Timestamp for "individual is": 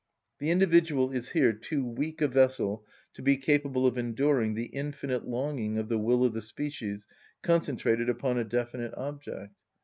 0.49-1.29